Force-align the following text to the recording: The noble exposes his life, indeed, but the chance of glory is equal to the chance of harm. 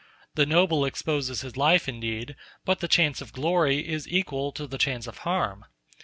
The 0.33 0.47
noble 0.47 0.83
exposes 0.83 1.41
his 1.41 1.55
life, 1.55 1.87
indeed, 1.87 2.35
but 2.65 2.79
the 2.79 2.87
chance 2.87 3.21
of 3.21 3.33
glory 3.33 3.87
is 3.87 4.07
equal 4.09 4.51
to 4.53 4.65
the 4.65 4.79
chance 4.79 5.05
of 5.05 5.19
harm. 5.29 5.65